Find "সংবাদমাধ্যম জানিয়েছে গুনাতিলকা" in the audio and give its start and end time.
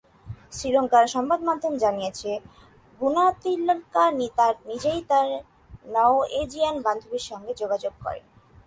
1.15-4.03